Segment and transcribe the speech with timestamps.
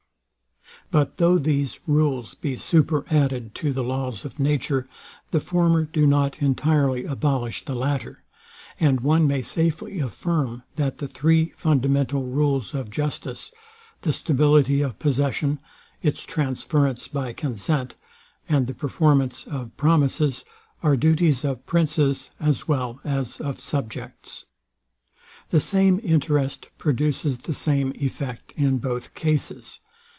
[0.89, 4.89] But though these rules be super added to the laws of nature,
[5.29, 8.25] the former do not entirely abolish the latter;
[8.77, 13.53] and one may safely affirm, that the three fundamental rules of justice,
[14.01, 15.59] the stability of possession,
[16.01, 17.95] its transference by consent,
[18.49, 20.43] and the performance of promises,
[20.83, 24.43] are duties of princes, as well as of subjects.
[25.51, 29.79] The same interest produces the same effect in both cases.